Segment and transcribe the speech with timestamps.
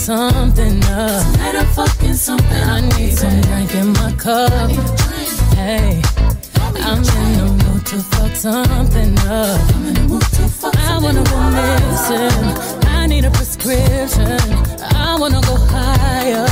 [0.00, 1.22] something up.
[1.32, 4.70] Tonight I'm fucking something I need some drink in my cup.
[5.54, 6.00] Hey,
[6.80, 9.60] I'm in the mood to fuck something up.
[10.88, 12.88] I wanna go missing.
[12.88, 14.40] I need a prescription.
[14.80, 16.48] I wanna go higher.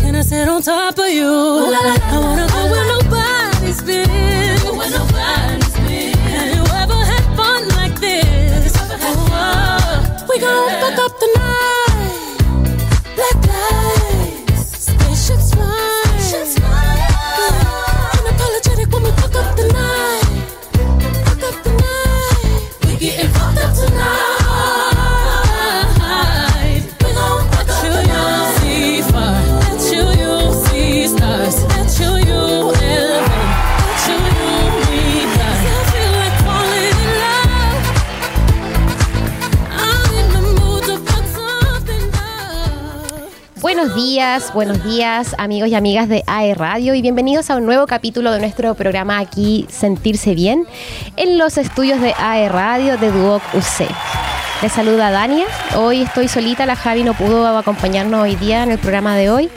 [0.00, 1.28] Can I sit on top of you?
[1.28, 4.08] I wanna go where nobody's been.
[4.78, 6.16] Where nobody's been.
[6.32, 8.72] Have you ever had fun like this?
[8.80, 11.57] Oh, we gon' fuck up the night.
[43.98, 48.30] Días, buenos días amigos y amigas de AE Radio y bienvenidos a un nuevo capítulo
[48.30, 50.68] de nuestro programa aquí Sentirse Bien
[51.16, 53.88] en los estudios de AE Radio de Duoc UC.
[54.62, 55.46] Les saluda Dania,
[55.76, 59.50] hoy estoy solita, la Javi no pudo acompañarnos hoy día en el programa de hoy,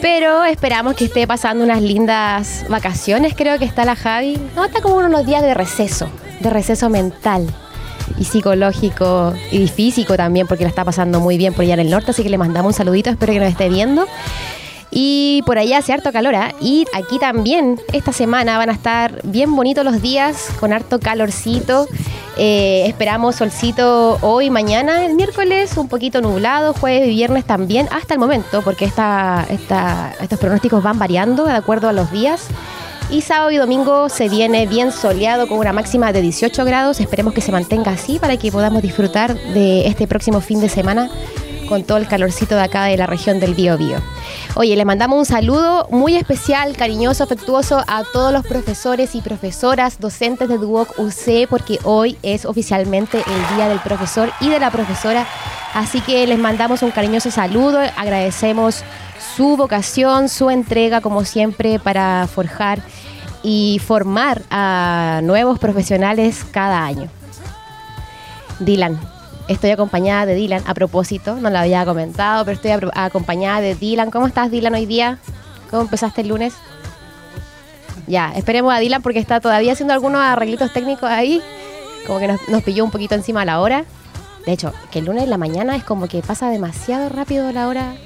[0.00, 4.80] pero esperamos que esté pasando unas lindas vacaciones, creo que está la Javi, no, está
[4.80, 6.08] como unos días de receso,
[6.40, 7.46] de receso mental
[8.18, 11.90] y psicológico y físico también, porque la está pasando muy bien por allá en el
[11.90, 14.06] norte, así que le mandamos un saludito, espero que nos esté viendo.
[14.90, 16.54] Y por allá hace harto calor, ¿ah?
[16.60, 21.86] Y aquí también, esta semana van a estar bien bonitos los días, con harto calorcito.
[22.38, 28.14] Eh, esperamos solcito hoy, mañana, el miércoles, un poquito nublado, jueves y viernes también, hasta
[28.14, 32.46] el momento, porque esta, esta- estos pronósticos van variando de acuerdo a los días.
[33.08, 36.98] Y sábado y domingo se viene bien soleado con una máxima de 18 grados.
[36.98, 41.08] Esperemos que se mantenga así para que podamos disfrutar de este próximo fin de semana
[41.68, 43.76] con todo el calorcito de acá de la región del Bío
[44.54, 50.00] Oye, le mandamos un saludo muy especial, cariñoso, afectuoso a todos los profesores y profesoras,
[50.00, 54.70] docentes de Duoc UC, porque hoy es oficialmente el Día del Profesor y de la
[54.70, 55.26] Profesora.
[55.74, 58.82] Así que les mandamos un cariñoso saludo, agradecemos
[59.36, 62.80] su vocación, su entrega, como siempre, para forjar
[63.42, 67.08] y formar a nuevos profesionales cada año.
[68.60, 68.98] Dylan,
[69.46, 74.10] estoy acompañada de Dylan, a propósito, no lo había comentado, pero estoy acompañada de Dylan.
[74.10, 75.18] ¿Cómo estás, Dylan, hoy día?
[75.70, 76.54] ¿Cómo empezaste el lunes?
[78.06, 81.42] Ya, esperemos a Dylan porque está todavía haciendo algunos arreglitos técnicos ahí,
[82.06, 83.84] como que nos pilló un poquito encima la hora.
[84.46, 87.68] De hecho, que el lunes en la mañana es como que pasa demasiado rápido la
[87.68, 87.96] hora.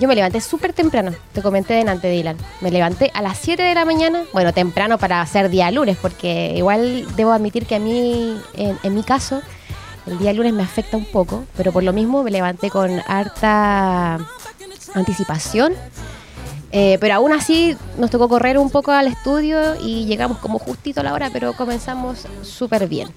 [0.00, 2.36] Yo me levanté súper temprano, te comenté delante, Dylan.
[2.60, 6.54] Me levanté a las 7 de la mañana, bueno, temprano para hacer día lunes, porque
[6.56, 9.42] igual debo admitir que a mí, en, en mi caso,
[10.06, 14.18] el día lunes me afecta un poco, pero por lo mismo me levanté con harta
[14.94, 15.74] anticipación.
[16.74, 21.00] Eh, pero aún así nos tocó correr un poco al estudio y llegamos como justito
[21.00, 23.10] a la hora, pero comenzamos súper bien.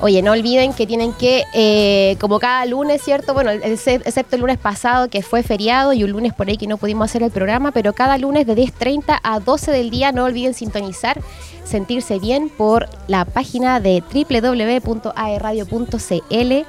[0.00, 3.34] Oye, no olviden que tienen que, eh, como cada lunes, ¿cierto?
[3.34, 6.66] Bueno, exce- excepto el lunes pasado que fue feriado y un lunes por ahí que
[6.66, 10.24] no pudimos hacer el programa, pero cada lunes de 10.30 a 12 del día no
[10.24, 11.20] olviden sintonizar,
[11.64, 16.66] sentirse bien por la página de www.aerradio.cl.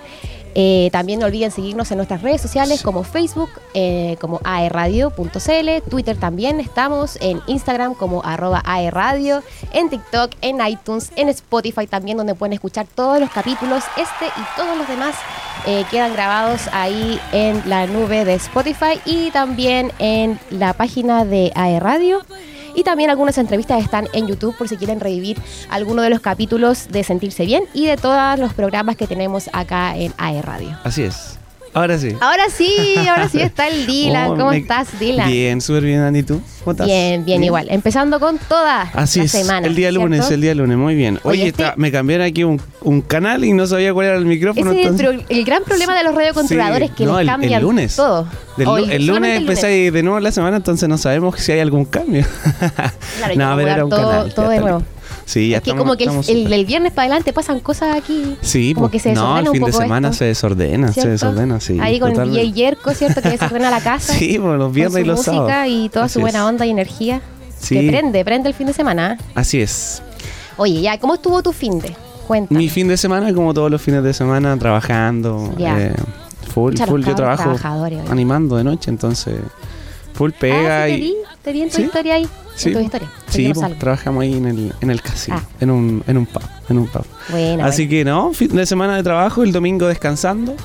[0.56, 6.18] Eh, también no olviden seguirnos en nuestras redes sociales como Facebook, eh, como aerradio.cl, Twitter
[6.18, 12.36] también estamos, en Instagram como arroba aerradio, en TikTok, en iTunes, en Spotify también donde
[12.36, 15.16] pueden escuchar todos los capítulos, este y todos los demás
[15.66, 21.52] eh, quedan grabados ahí en la nube de Spotify y también en la página de
[21.56, 22.22] aerradio.
[22.75, 25.38] Y también algunas entrevistas están en YouTube por si quieren revivir
[25.69, 29.95] alguno de los capítulos de Sentirse Bien y de todos los programas que tenemos acá
[29.95, 30.78] en AE Radio.
[30.84, 31.42] Así es.
[31.75, 32.16] Ahora sí.
[32.22, 32.72] Ahora sí,
[33.09, 34.31] ahora sí está el Dylan.
[34.31, 35.28] Oh, ¿Cómo me- estás, Dylan?
[35.29, 36.22] Bien, súper bien, Andy.
[36.23, 36.39] ¿Tú?
[36.59, 36.85] ¿Cómo estás?
[36.85, 37.67] Bien, bien, igual.
[37.72, 39.66] Empezando con toda Así la es, semana.
[39.67, 40.35] el día lunes, ¿cierto?
[40.35, 41.19] el día lunes, muy bien.
[41.23, 44.16] Oye, Oye, este- está- me cambiaron aquí un, un canal y no sabía cuál era
[44.17, 44.72] el micrófono.
[44.72, 47.61] Ese es el, gran problema de los radiocontroladores Sí, que no, les el- cambian el
[47.64, 47.96] lunes.
[47.96, 48.28] todo.
[48.55, 51.85] Del lu- el, lunes empezáis de nuevo la semana, entonces no sabemos si hay algún
[51.85, 52.23] cambio.
[53.17, 54.34] Claro, no, pero era acomodar un todo- canal.
[54.34, 54.84] todo de está nuevo.
[55.25, 58.35] Sí, ya Es que como que el, estamos viernes para adelante pasan cosas aquí.
[58.41, 61.08] Sí, como que se no, desordena el un fin de semana esto, se desordena, se
[61.08, 61.78] desordena, sí.
[61.81, 62.31] Ahí con el.
[62.31, 63.22] DJ Yerko, ¿cierto?
[63.22, 64.14] Que desordena la casa.
[64.14, 65.67] Sí, por los con viernes su y los música sábados.
[65.70, 66.46] y toda Así su buena es.
[66.46, 67.22] onda y energía.
[67.58, 67.75] Sí.
[67.79, 69.14] Que prende, prende el fin de semana.
[69.14, 69.23] ¿eh?
[69.35, 70.02] Así es.
[70.58, 71.96] Oye, ya, ¿cómo estuvo tu fin de?
[72.28, 72.59] Cuéntame.
[72.59, 75.53] Mi fin de semana, como todos los fines de semana, trabajando.
[75.58, 75.79] Ya.
[75.79, 75.96] eh,
[76.53, 77.03] full, full.
[77.03, 77.55] Yo trabajo
[78.09, 79.35] animando de noche, entonces.
[80.14, 81.02] Full pega ah, sí, te y.
[81.02, 81.81] vi, te vi en tu Sí.
[81.84, 82.28] historia ahí.
[82.55, 83.09] Sí, en tu historia.
[83.28, 85.47] sí pues, trabajamos ahí en el, en el casino, Ah.
[85.59, 86.44] en, un, en un pub.
[86.70, 87.05] En un pub.
[87.29, 90.55] Buena, Así que no, fin de semana de trabajo, el domingo descansando.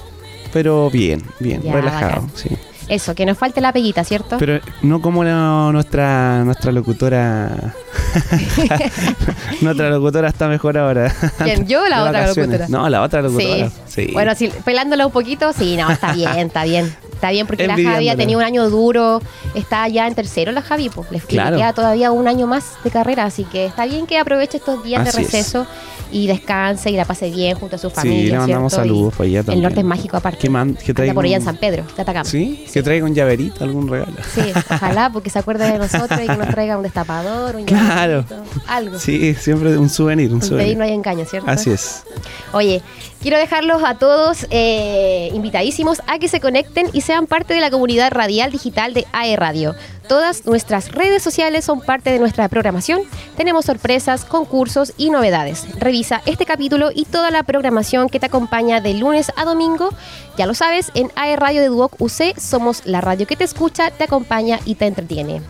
[0.53, 2.49] pero bien, bien, relajado, sí.
[2.89, 4.39] Eso, que nos falte la peguita, ¿cierto?
[4.39, 7.75] Pero no como nuestra nuestra locutora.
[9.61, 11.13] nuestra locutora está mejor ahora.
[11.43, 11.67] ¿Quién?
[11.67, 12.67] ¿Yo o la otra locutora?
[12.69, 13.71] No, la otra locutora.
[13.87, 14.09] Sí.
[14.13, 16.95] Bueno, si, pelándola un poquito, sí, no, está bien, está bien.
[17.19, 19.21] Está bien porque la Javi ha tenido un año duro,
[19.57, 23.25] está ya en tercero la Javi, pues le, queda todavía un año más de carrera,
[23.25, 25.67] así que está bien que aproveche estos días de receso
[26.13, 28.21] y descanse y la pase bien junto a su familia.
[28.21, 29.59] Sí, le mandamos saludos por allá también.
[29.59, 30.39] El norte es mágico aparte.
[30.39, 32.29] ¿Qué, man, qué por allá en San Pedro, te atacamos.
[32.29, 32.65] ¿Sí?
[32.73, 34.15] Que traiga un llaverito, algún regalo.
[34.33, 38.25] Sí, ojalá porque se acuerde de nosotros y que nos traiga un destapador, un Claro.
[38.69, 38.97] algo.
[39.01, 40.79] Sí, siempre un souvenir, un souvenir.
[40.79, 41.51] no hay engaño, ¿cierto?
[41.51, 42.05] Así es.
[42.53, 42.81] Oye,
[43.21, 47.71] quiero dejarlos a todos eh, invitadísimos a que se conecten y sean parte de la
[47.71, 49.75] comunidad radial digital de AE Radio.
[50.09, 53.03] Todas nuestras redes sociales son parte de nuestra programación.
[53.37, 55.67] Tenemos sorpresas, concursos y novedades.
[55.79, 59.91] Revisa este capítulo y toda la programación que te acompaña de lunes a domingo.
[60.39, 63.91] Ya lo sabes, en AE Radio de Duoc UC somos la radio que te escucha,
[63.91, 65.43] te acompaña y te entretiene.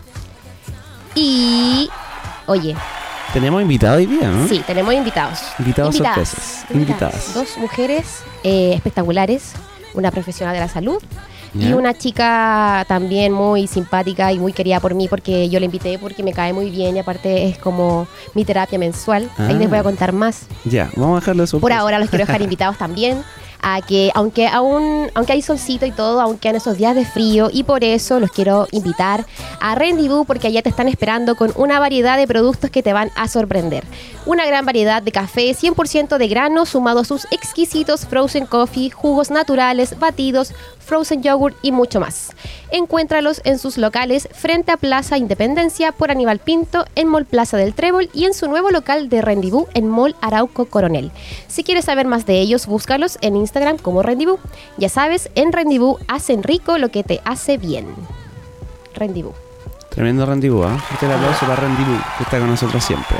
[1.15, 1.89] Y,
[2.45, 2.75] oye,
[3.33, 4.47] tenemos invitados hoy día, ¿no?
[4.47, 5.39] Sí, tenemos invitados.
[5.59, 6.65] Invitados sorpresas.
[6.73, 7.33] Invitadas.
[7.33, 9.53] Dos mujeres eh, espectaculares,
[9.93, 11.01] una profesional de la salud
[11.53, 15.97] y una chica también muy simpática y muy querida por mí porque yo la invité
[15.97, 19.29] porque me cae muy bien y aparte es como mi terapia mensual.
[19.37, 19.83] Ahí les voy a ah.
[19.83, 20.45] contar más.
[20.65, 21.59] Ya, vamos a dejarlo eso.
[21.59, 23.23] Por ahora los quiero dejar invitados también
[23.61, 27.49] a que aunque aún aunque hay solcito y todo, aunque en esos días de frío
[27.51, 29.25] y por eso los quiero invitar
[29.59, 33.11] a Rendezvous porque allá te están esperando con una variedad de productos que te van
[33.15, 33.83] a sorprender.
[34.25, 39.31] Una gran variedad de café 100% de grano sumado a sus exquisitos frozen coffee, jugos
[39.31, 40.53] naturales, batidos,
[40.89, 42.31] frozen yogurt y mucho más.
[42.71, 47.75] Encuéntralos en sus locales frente a Plaza Independencia por Aníbal Pinto, en Mall Plaza del
[47.75, 51.11] Trébol y en su nuevo local de Rendibú en Mall Arauco Coronel.
[51.47, 54.39] Si quieres saber más de ellos, búscalos en Instagram como Rendibú.
[54.77, 57.85] Ya sabes, en Rendibú hacen rico lo que te hace bien.
[58.95, 59.33] Rendibú.
[59.89, 60.77] Tremendo Rendibú, ¿eh?
[60.91, 63.15] Este es el aplauso para Rendibú, que está con nosotros siempre.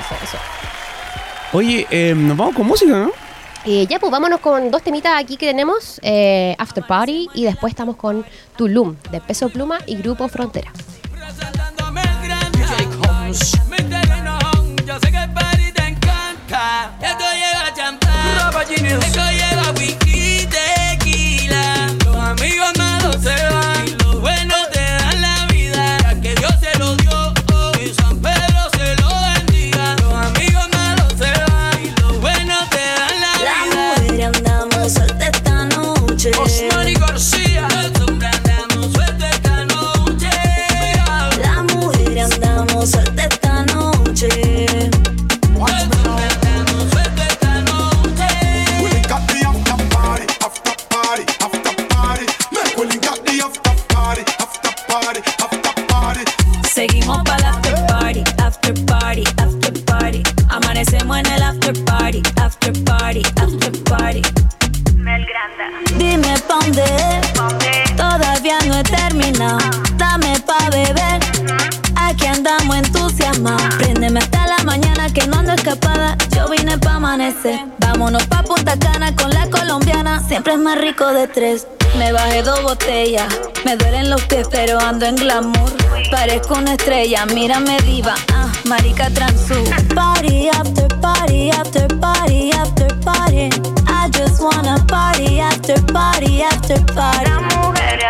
[1.53, 3.28] Oye, eh, nos vamos con música, ¿no?
[3.65, 7.71] Eh, ya, pues vámonos con dos temitas aquí que tenemos, eh, After Party y después
[7.71, 8.25] estamos con
[8.55, 10.71] Tulum, de Peso Pluma y Grupo Frontera.
[77.79, 80.21] Vámonos pa' Punta Cana con la colombiana.
[80.27, 81.67] Siempre es más rico de tres.
[81.97, 83.27] Me bajé dos botellas.
[83.65, 85.71] Me duelen los pies, pero ando en glamour.
[86.09, 88.15] Parezco una estrella, mírame diva.
[88.33, 89.63] Ah, marica transú.
[89.93, 93.49] Party after party after party after party.
[93.87, 97.29] I just wanna party after party after party.
[97.29, 98.05] Las mujeres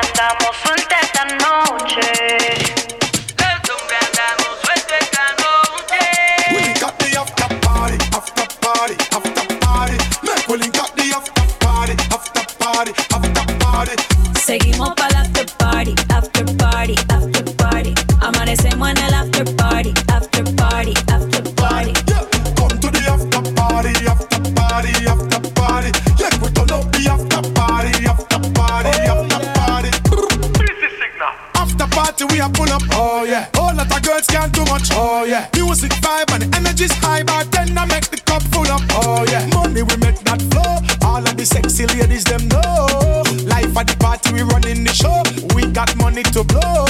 [34.09, 35.47] girls can't do much, oh yeah.
[35.53, 39.25] Music vibe and the energy's high, but then I make the cup full up, oh
[39.29, 39.45] yeah.
[39.53, 40.73] Money we make that flow.
[41.07, 45.21] All of the sexy ladies them know Life at the party, we running the show.
[45.55, 46.85] We got money to blow.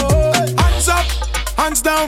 [0.63, 1.05] Hands up,
[1.57, 2.07] hands down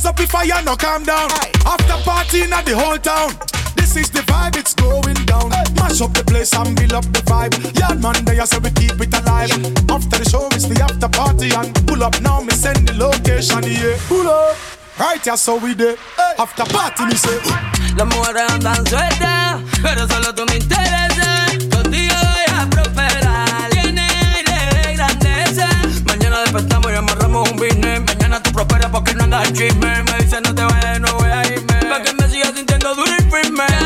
[0.00, 1.30] rise up if I no calm down.
[1.30, 1.52] Aye.
[1.66, 3.32] After party in the whole town.
[3.76, 5.52] This is the vibe, it's going down.
[5.52, 5.64] Aye.
[5.76, 7.54] Mash up the place and build up the vibe.
[7.78, 9.48] Yeah, man, I say we keep it alive.
[9.48, 9.94] Yeah.
[9.94, 12.40] After the show, it's the after party and pull up now.
[12.40, 13.96] Me send the location, yeah.
[14.08, 14.56] Pull up.
[14.98, 15.98] Right, ya so we did.
[16.38, 17.38] After party, me say.
[17.96, 21.50] Las mujeres andan sueltas, pero solo tú me interesas.
[21.70, 23.70] Contigo voy a prosperar.
[23.70, 25.68] Tiene aire de grandeza.
[26.04, 28.19] Mañana despertamos y amarramos un business.
[28.30, 30.02] mañana tú prosperes porque no andas al chisme.
[30.04, 31.74] Me dice no te vayas, no voy a irme.
[31.88, 33.79] Pa' que me sigas sintiendo duro y firme.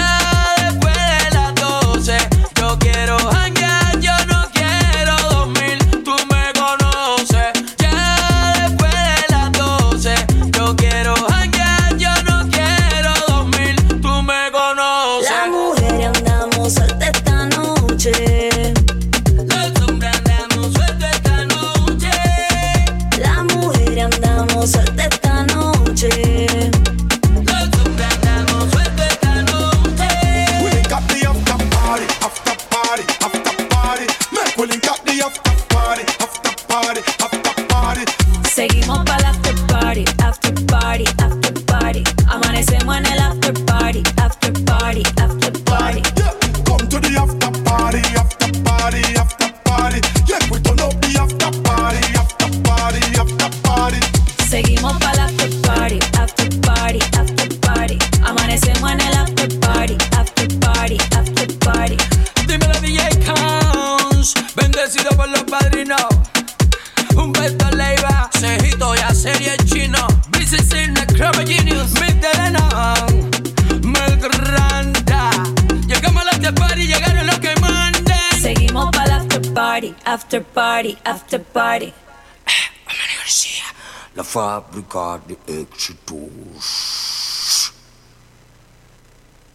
[84.34, 87.72] Fábrica de éxitos.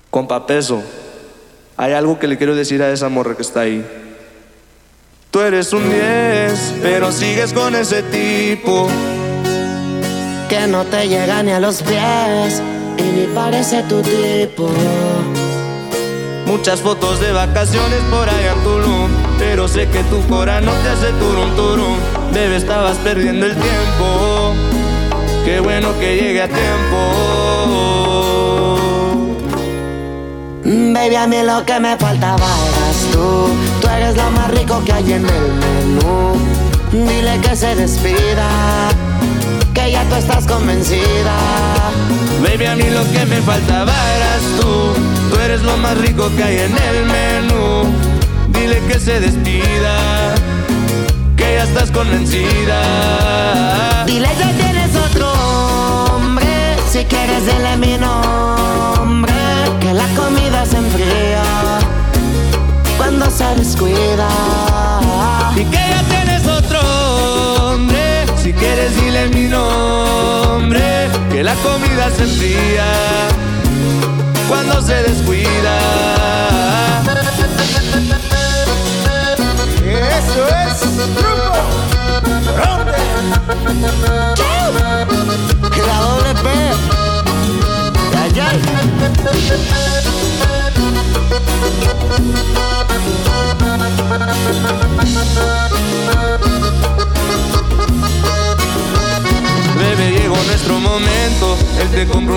[0.10, 0.82] Compa Peso,
[1.76, 3.86] hay algo que le quiero decir a esa morra que está ahí.
[5.32, 8.88] Tú eres un 10, pero sigues con ese tipo.
[10.48, 12.62] que no te llega ni a los pies
[12.98, 14.72] y ni parece tu tipo.
[16.46, 20.90] Muchas fotos de vacaciones por allá en Tulum, pero sé que tu cora no te
[20.90, 21.98] hace turum turum.
[22.34, 24.69] Bebé, estabas perdiendo el tiempo.
[25.46, 26.98] Qué bueno que llegue a tiempo.
[30.64, 33.50] Baby, a mí lo que me faltaba eras tú.
[33.82, 36.36] Tú eres lo más rico que hay en el menú.
[36.92, 38.90] Dile que se despida,
[39.74, 41.36] que ya tú estás convencida.
[42.44, 44.94] Baby, a mí lo que me faltaba eras tú.
[45.30, 47.86] Tú eres lo más rico que hay en el menú.
[48.50, 50.34] Dile que se despida,
[51.38, 54.04] que ya estás convencida.
[54.06, 54.69] Dile que
[57.00, 59.34] si quieres dile mi nombre.
[59.80, 61.44] Que la comida se enfría
[62.98, 64.28] cuando se descuida.
[65.56, 66.80] Y que ya tienes otro
[67.72, 68.26] hombre.
[68.42, 71.10] Si quieres, dile mi nombre.
[71.32, 72.86] Que la comida se enfría
[74.50, 75.80] cuando se descuida.
[80.20, 80.80] Eso es
[81.16, 81.60] grupo.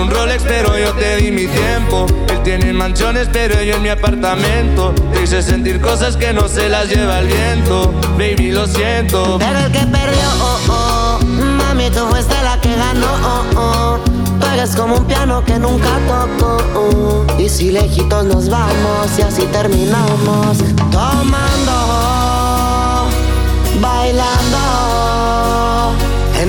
[0.02, 2.06] Un Rolex, pero yo te di mi tiempo.
[2.28, 4.92] Él tiene mansiones, pero yo en mi apartamento.
[5.12, 7.92] Te hice sentir cosas que no se las lleva el viento.
[8.18, 9.38] Baby, lo siento.
[9.38, 11.24] Pero el que perdió, oh, oh.
[11.24, 13.98] Mami, tú fuiste la que ganó, oh, oh.
[14.40, 16.56] Tú eres como un piano que nunca tocó.
[16.74, 17.40] oh.
[17.40, 20.58] Y si lejitos nos vamos y así terminamos.
[20.90, 21.72] Tomando,
[23.80, 24.41] bailando.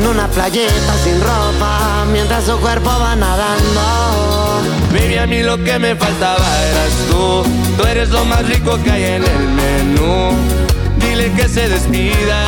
[0.04, 4.62] En una playita sin ropa, mientras su cuerpo va nadando.
[4.92, 7.44] Baby, a mí lo que me faltaba eras tú.
[7.78, 10.32] Tú eres lo más rico que hay en el menú.
[10.98, 12.44] Dile que se despida,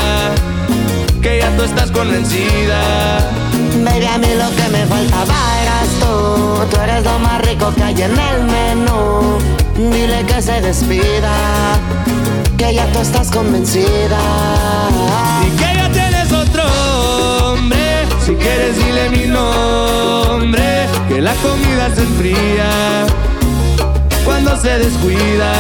[1.21, 3.19] que ya tú estás convencida.
[3.85, 6.65] Baby, a mí lo que me faltaba eras tú.
[6.69, 9.37] Tú eres lo más rico que hay en el menú.
[9.77, 11.37] Dile que se despida,
[12.57, 14.19] que ya tú estás convencida.
[15.47, 15.64] Y
[19.35, 20.87] nombre.
[21.07, 23.05] Que la comida se enfría
[24.23, 25.51] cuando se descuida.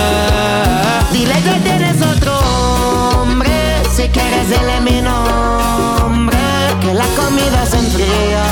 [1.11, 3.83] Dile que tienes otro hombre.
[3.95, 6.37] Si quieres, dile mi nombre.
[6.81, 8.43] Que la comida se enfría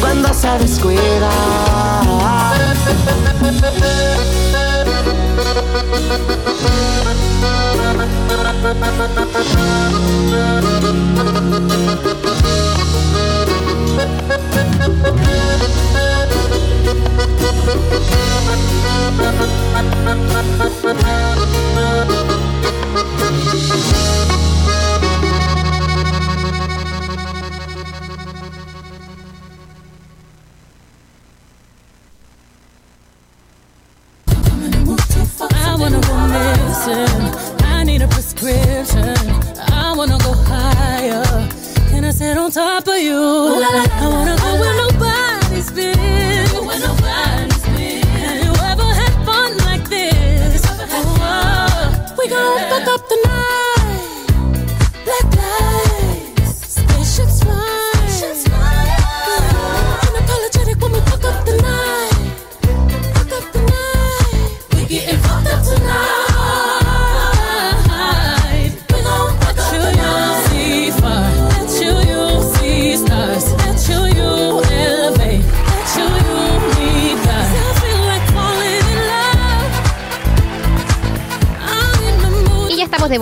[0.00, 1.30] cuando se descuida.
[13.98, 14.02] I
[35.78, 37.25] wanna go missing.
[42.46, 43.12] On top of you?
[43.12, 44.85] I wanna go nobody's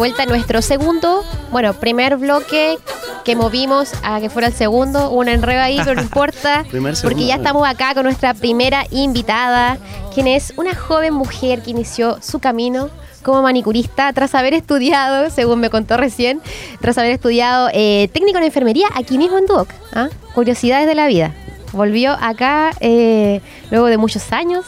[0.05, 2.77] vuelta en nuestro segundo, bueno, primer bloque
[3.25, 7.25] que movimos a que fuera el segundo, un enredo ahí, pero no importa, Primer, porque
[7.25, 9.79] ya estamos acá con nuestra primera invitada,
[10.13, 12.91] quien es una joven mujer que inició su camino
[13.23, 16.43] como manicurista tras haber estudiado, según me contó recién,
[16.83, 19.71] tras haber estudiado eh, técnico en enfermería aquí mismo en Duoc.
[19.95, 20.11] ¿ah?
[20.35, 21.35] Curiosidades de la vida.
[21.73, 24.67] Volvió acá eh, luego de muchos años.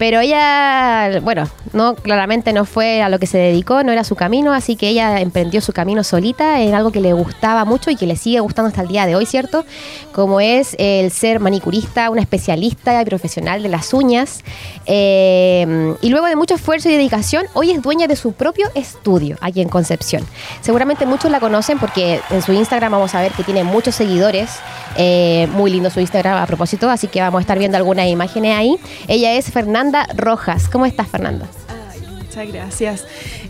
[0.00, 4.16] Pero ella, bueno, no, claramente no fue a lo que se dedicó, no era su
[4.16, 7.96] camino, así que ella emprendió su camino solita en algo que le gustaba mucho y
[7.96, 9.66] que le sigue gustando hasta el día de hoy, ¿cierto?
[10.12, 14.42] Como es el ser manicurista, una especialista y profesional de las uñas.
[14.86, 19.36] Eh, y luego de mucho esfuerzo y dedicación, hoy es dueña de su propio estudio
[19.42, 20.26] aquí en Concepción.
[20.62, 24.48] Seguramente muchos la conocen porque en su Instagram vamos a ver que tiene muchos seguidores.
[24.96, 28.56] Eh, muy lindo su Instagram a propósito, así que vamos a estar viendo algunas imágenes
[28.56, 28.76] ahí.
[29.06, 30.68] Ella es Fernanda Rojas.
[30.68, 31.46] ¿Cómo estás, Fernanda?
[31.92, 33.04] Ay, muchas gracias.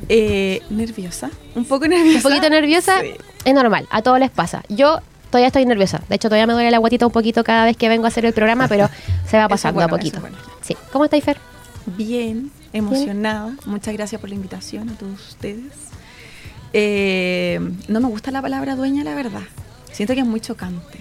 [0.09, 1.30] Eh, ¿Nerviosa?
[1.54, 2.16] Un poco nerviosa.
[2.18, 3.12] Un poquito nerviosa, Sí.
[3.44, 4.62] es normal, a todos les pasa.
[4.68, 5.00] Yo
[5.31, 6.00] todavía estoy nerviosa.
[6.09, 8.24] De hecho, todavía me duele la guatita un poquito cada vez que vengo a hacer
[8.24, 8.88] el programa, pero
[9.29, 10.20] se va pasando bueno, a poquito.
[10.20, 10.37] bueno.
[10.62, 10.76] Sí.
[10.92, 11.38] ¿Cómo estáis, Fer?
[11.87, 13.53] Bien, emocionada.
[13.66, 15.64] Muchas gracias por la invitación a todos ustedes.
[16.72, 19.42] Eh, no me gusta la palabra dueña, la verdad.
[19.92, 20.98] Siento que es muy chocante.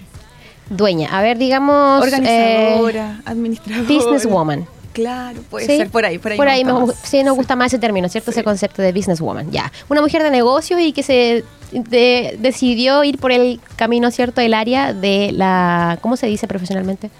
[0.68, 1.16] Dueña.
[1.16, 2.04] A ver, digamos.
[2.04, 3.88] eh, Organizadora, administradora.
[3.88, 4.66] businesswoman.
[4.92, 5.76] Claro, puede Sí.
[5.76, 6.18] ser por ahí.
[6.18, 6.90] Por ahí, Por ahí me, vamos.
[6.90, 8.30] gu- sí, nos gusta más ese término, ¿cierto?
[8.32, 9.50] Ese concepto de businesswoman.
[9.52, 9.70] Ya.
[9.88, 14.40] Una mujer de negocios y que se de- decidió ir por el camino, ¿cierto?
[14.40, 15.98] El área de la.
[16.00, 17.10] ¿Cómo se dice profesionalmente?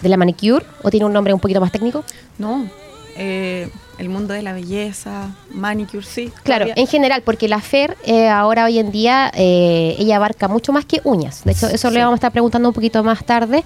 [0.00, 0.64] ¿De la manicure?
[0.82, 2.04] ¿O tiene un nombre un poquito más técnico?
[2.38, 2.68] No,
[3.16, 3.68] eh,
[4.02, 6.30] el mundo de la belleza, manicure, sí.
[6.42, 6.74] Claro, todavía.
[6.82, 10.84] en general, porque la FER eh, ahora hoy en día eh, ella abarca mucho más
[10.84, 11.44] que uñas.
[11.44, 11.94] De hecho, eso Sí.
[11.94, 13.64] le vamos a estar preguntando un poquito más tarde.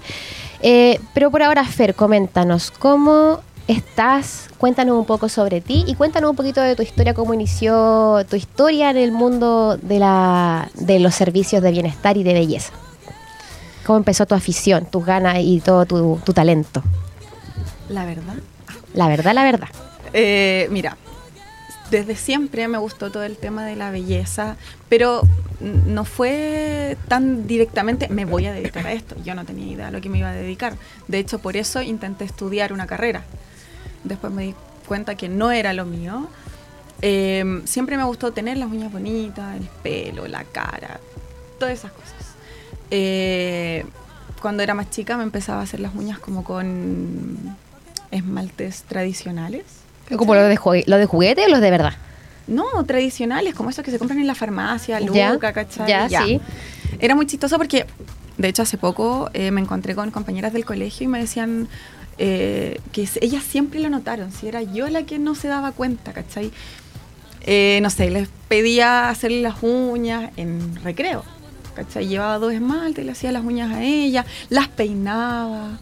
[0.61, 4.49] Eh, pero por ahora, Fer, coméntanos, ¿cómo estás?
[4.57, 8.35] Cuéntanos un poco sobre ti y cuéntanos un poquito de tu historia, cómo inició tu
[8.35, 12.71] historia en el mundo de, la, de los servicios de bienestar y de belleza.
[13.85, 16.81] ¿Cómo empezó tu afición, tus ganas y todo tu, tu talento?
[17.89, 18.35] La verdad.
[18.93, 19.67] La verdad, la verdad.
[20.13, 20.97] Eh, mira,
[21.91, 24.57] desde siempre me gustó todo el tema de la belleza,
[24.89, 25.21] pero
[25.59, 29.15] no fue tan directamente, me voy a dedicar a esto.
[29.23, 30.75] Yo no tenía idea de lo que me iba a dedicar.
[31.07, 33.23] De hecho, por eso intenté estudiar una carrera.
[34.03, 34.55] Después me di
[34.87, 36.27] cuenta que no era lo mío.
[37.01, 40.99] Eh, siempre me gustó tener las uñas bonitas, el pelo, la cara,
[41.59, 42.13] todas esas cosas.
[42.91, 43.85] Eh,
[44.41, 47.55] cuando era más chica me empezaba a hacer las uñas como con
[48.11, 49.63] esmaltes tradicionales.
[50.15, 51.93] ¿Como lo de, lo de juguete o los de verdad?
[52.47, 55.87] No, tradicionales, como esos que se compran en la farmacia, Luca, ¿cachai?
[55.87, 56.39] ya, sí.
[56.99, 57.85] Era muy chistoso porque,
[58.37, 61.67] de hecho, hace poco eh, me encontré con compañeras del colegio y me decían
[62.17, 66.13] eh, que ellas siempre lo notaron, si era yo la que no se daba cuenta,
[66.13, 66.51] ¿cachai?
[67.41, 71.23] Eh, no sé, les pedía hacerle las uñas en recreo,
[71.75, 72.07] ¿cachai?
[72.07, 75.77] Llevaba dos esmaltes, le hacía las uñas a ella, las peinaba,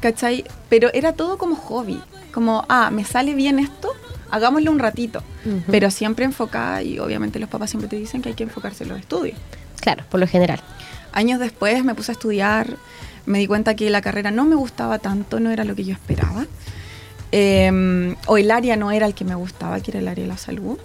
[0.00, 0.44] ¿cachai?
[0.68, 2.00] Pero era todo como hobby,
[2.32, 3.92] como, ah, me sale bien esto,
[4.30, 5.62] hagámoslo un ratito, Ujú.
[5.70, 8.90] pero siempre enfocada y obviamente los papás siempre te dicen que hay que enfocarse en
[8.90, 9.38] los estudios.
[9.80, 10.60] Claro, por lo general.
[11.12, 12.76] Años después me puse a estudiar,
[13.26, 15.92] me di cuenta que la carrera no me gustaba tanto, no era lo que yo
[15.92, 16.46] esperaba.
[17.32, 20.28] Eh, o el área no era el que me gustaba, que era el área de
[20.28, 20.78] la salud.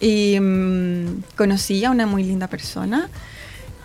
[0.00, 3.08] Y mm, conocí a una muy linda persona,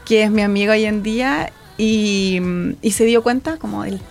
[0.06, 4.02] que es mi amiga hoy en día, y, mm, y se dio cuenta como del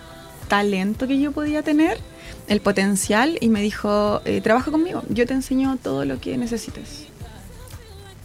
[0.51, 1.97] talento que yo podía tener,
[2.49, 7.05] el potencial, y me dijo, eh, trabaja conmigo, yo te enseño todo lo que necesites.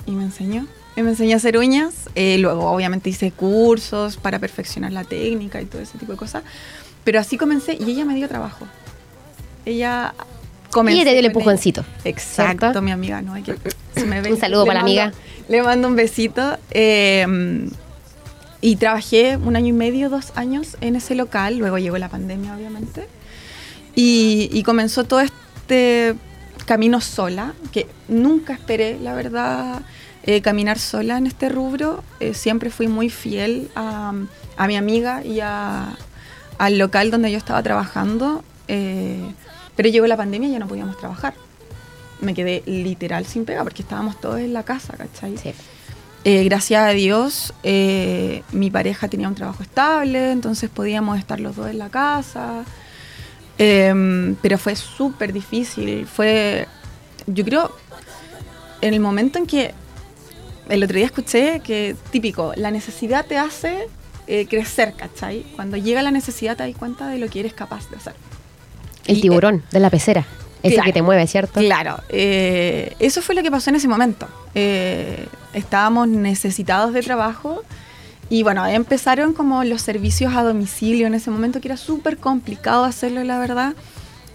[0.07, 0.67] Y me enseñó.
[0.97, 1.95] Y me enseñó a hacer uñas.
[2.17, 6.43] Eh, luego, obviamente, hice cursos para perfeccionar la técnica y todo ese tipo de cosas.
[7.05, 8.67] Pero así comencé y ella me dio trabajo.
[9.65, 10.13] Ella
[10.73, 10.97] comenzó.
[10.97, 11.85] Y ella te dio el empujoncito.
[12.03, 12.83] Exacto, ¿cierto?
[12.83, 13.35] mi amiga, ¿no?
[13.35, 13.55] Hay que,
[13.95, 15.13] si me ve, Un saludo para la amiga.
[15.49, 16.59] Le mando un besito.
[16.73, 17.25] eh,
[18.67, 21.59] y trabajé un año y medio, dos años en ese local.
[21.59, 23.07] Luego llegó la pandemia, obviamente.
[23.95, 26.15] Y, y comenzó todo este
[26.67, 29.83] camino sola, que nunca esperé, la verdad,
[30.25, 32.03] eh, caminar sola en este rubro.
[32.19, 34.13] Eh, siempre fui muy fiel a,
[34.57, 35.97] a mi amiga y a-
[36.59, 38.43] al local donde yo estaba trabajando.
[38.69, 39.21] eh,
[39.77, 41.35] pero llegó la pandemia y ya no podíamos trabajar.
[42.21, 45.37] Me quedé literal sin pega porque estábamos todos en la casa, ¿cachai?
[45.37, 45.53] Sí.
[46.29, 51.55] Eh, gracias a Dios, eh, mi pareja tenía un trabajo estable, entonces podíamos estar los
[51.55, 52.65] dos en la casa.
[53.59, 56.05] Em, pero fue súper difícil.
[56.05, 56.67] Fue,
[57.29, 57.71] yo creo,
[58.81, 59.73] en el momento en que
[60.69, 63.87] el otro día escuché que típico, la necesidad te hace
[64.27, 65.45] eh, crecer, ¿cachai?
[65.55, 68.15] Cuando llega la necesidad te das cuenta de lo que eres capaz de hacer.
[69.07, 70.27] El Y, tiburón de la pecera.
[70.65, 70.87] Ese Claro.
[70.87, 71.61] que te mueve, ¿cierto?
[71.61, 74.27] Claro, eso fue lo que pasó en ese momento.
[74.57, 77.63] Eh, estábamos necesitados de trabajo
[78.29, 82.85] y bueno, empezaron como los servicios a domicilio en ese momento que era súper complicado
[82.85, 83.75] hacerlo, la verdad.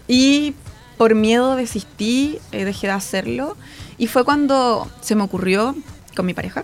[0.07, 0.55] Y
[0.97, 3.57] por miedo desistí, eh, dejé de hacerlo.
[3.97, 5.75] Y fue cuando se me ocurrió
[6.15, 6.63] con mi pareja,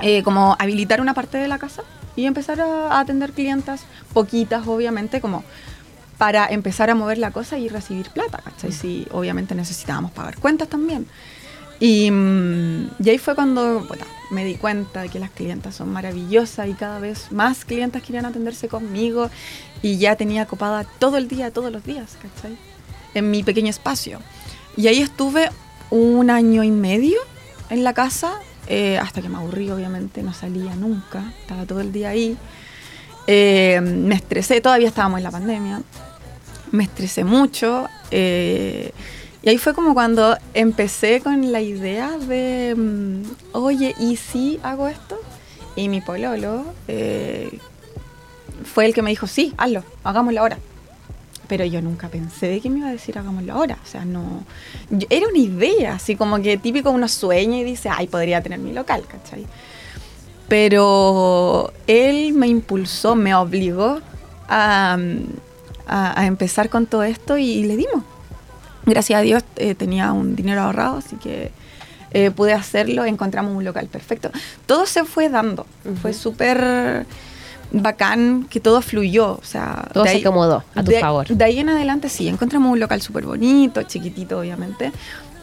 [0.00, 1.82] eh, como habilitar una parte de la casa
[2.16, 5.44] y empezar a, a atender clientas, poquitas obviamente, como
[6.16, 8.72] para empezar a mover la cosa y recibir plata, ¿cachai?
[8.72, 11.06] Sí, obviamente necesitábamos pagar cuentas también.
[11.80, 13.86] Y, mm, y ahí fue cuando
[14.30, 18.26] me di cuenta de que las clientas son maravillosas y cada vez más clientas querían
[18.26, 19.30] atenderse conmigo
[19.82, 22.56] y ya tenía copada todo el día, todos los días, ¿cachai?
[23.14, 24.20] En mi pequeño espacio.
[24.76, 25.50] Y ahí estuve
[25.90, 27.18] un año y medio
[27.70, 28.34] en la casa,
[28.66, 32.36] eh, hasta que me aburrí, obviamente, no salía nunca, estaba todo el día ahí.
[33.26, 35.82] Eh, me estresé, todavía estábamos en la pandemia,
[36.72, 37.88] me estresé mucho.
[38.10, 38.92] eh,
[39.42, 43.22] y ahí fue como cuando empecé con la idea de, mm,
[43.56, 45.18] oye, ¿y si hago esto?
[45.76, 47.58] Y mi pololo eh,
[48.64, 50.58] fue el que me dijo, sí, hazlo, hagámoslo ahora.
[51.48, 53.78] Pero yo nunca pensé que me iba a decir hagámoslo ahora.
[53.82, 54.44] O sea, no.
[54.90, 58.58] yo- era una idea, así como que típico uno sueña y dice, ay, podría tener
[58.60, 59.46] mi local, ¿cachai?
[60.48, 64.00] Pero él me impulsó, me obligó
[64.48, 64.98] a,
[65.86, 68.02] a- a empezar con todo esto y le dimos.
[68.90, 71.52] Gracias a Dios eh, tenía un dinero ahorrado, así que
[72.10, 74.30] eh, pude hacerlo, encontramos un local perfecto.
[74.66, 75.64] Todo se fue dando,
[76.02, 77.06] fue súper
[77.72, 79.34] bacán que todo fluyó.
[79.34, 81.28] O sea, Todo se acomodó a tu de- favor.
[81.28, 84.90] De ahí en adelante sí, encontramos un local súper bonito, chiquitito obviamente.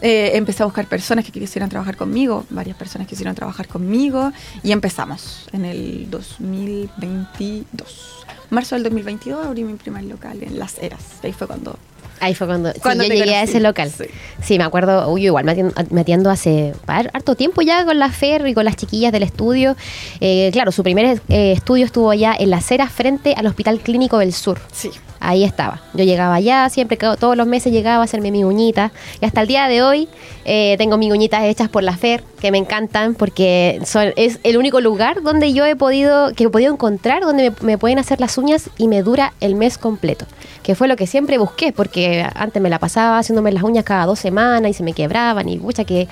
[0.00, 4.30] Eh, empecé a buscar personas que quisieran trabajar conmigo, varias personas quisieron trabajar conmigo
[4.62, 8.24] y empezamos en el 2022.
[8.50, 11.02] Marzo del 2022 abrí mi primer local en Las Heras.
[11.22, 11.76] Ahí fue cuando...
[12.20, 12.72] Ahí fue cuando,
[13.04, 13.90] sí, yo llegué a ese local.
[13.96, 14.04] Sí.
[14.42, 17.98] Sí, me acuerdo, uy, igual me atiendo, me atiendo hace har- harto tiempo ya con
[17.98, 19.76] la Fer y con las chiquillas del estudio.
[20.20, 24.18] Eh, claro, su primer eh, estudio estuvo allá en Las Heras frente al Hospital Clínico
[24.18, 24.58] del Sur.
[24.72, 24.90] Sí.
[25.20, 25.80] Ahí estaba.
[25.94, 28.92] Yo llegaba allá, siempre, todos los meses llegaba a hacerme mi uñita.
[29.20, 30.08] Y hasta el día de hoy
[30.44, 34.56] eh, tengo mis uñitas hechas por la Fer, que me encantan, porque son, es el
[34.56, 38.20] único lugar donde yo he podido, que he podido encontrar, donde me, me pueden hacer
[38.20, 40.26] las uñas y me dura el mes completo.
[40.62, 44.06] Que fue lo que siempre busqué, porque antes me la pasaba haciéndome las uñas cada
[44.06, 46.08] dos semanas y se me quebraban y mucha que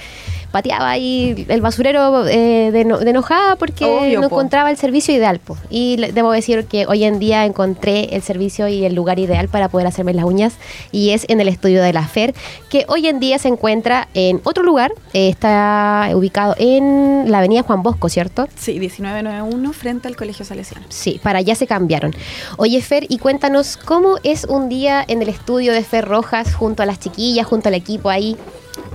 [0.52, 4.36] pateaba ahí el basurero eh, de, de enojada porque Obvio, no po.
[4.36, 5.38] encontraba el servicio ideal.
[5.38, 5.56] po.
[5.70, 9.68] Y debo decir que hoy en día encontré el servicio y el lugar ideal para
[9.68, 10.54] poder hacerme las uñas
[10.92, 12.34] y es en el estudio de la FER,
[12.70, 17.62] que hoy en día se encuentra en otro lugar, eh, está ubicado en la avenida
[17.62, 18.48] Juan Bosco, ¿cierto?
[18.56, 20.86] Sí, 1991 frente al Colegio Salesiano.
[20.88, 22.14] Sí, para allá se cambiaron.
[22.56, 26.82] Oye, Fer, y cuéntanos cómo es un día en el estudio de Fer Rojas junto
[26.82, 28.36] a las chiquillas, junto al equipo ahí.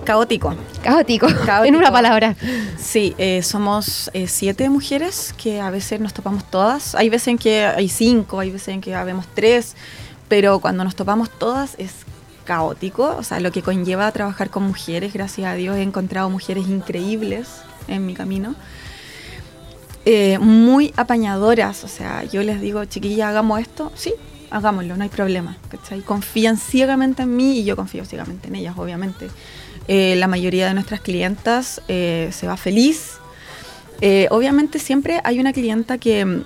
[0.04, 0.56] Caótico.
[0.84, 1.64] Caótico, Caótico.
[1.66, 2.36] en una palabra.
[2.78, 6.96] Sí, eh, somos eh, siete mujeres que a veces nos topamos todas.
[6.96, 9.76] Hay veces en que hay cinco, hay veces en que habemos tres,
[10.28, 11.92] pero cuando nos topamos todas es
[12.46, 13.16] caótico.
[13.18, 17.48] O sea, lo que conlleva trabajar con mujeres, gracias a Dios he encontrado mujeres increíbles
[17.88, 18.56] en mi camino.
[20.06, 24.16] Eh, muy apañadoras, o sea, yo les digo, chiquilla, hagamos esto, sí,
[24.50, 26.02] hagámoslo, no hay problema, ¿cachai?
[26.02, 29.30] Confían ciegamente en mí y yo confío ciegamente en ellas, obviamente.
[29.88, 33.14] Eh, la mayoría de nuestras clientas eh, se va feliz.
[34.02, 36.44] Eh, obviamente siempre hay una clienta que mm,